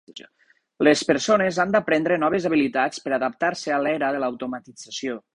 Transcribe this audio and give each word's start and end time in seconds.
Les 0.85 1.01
persones 1.09 1.59
han 1.63 1.75
d'aprendre 1.75 2.17
noves 2.23 2.47
habilitats 2.49 3.03
per 3.03 3.13
adaptar-se 3.19 3.75
a 3.75 3.77
l'era 3.83 4.09
de 4.17 4.23
l'automatització. 4.25 5.19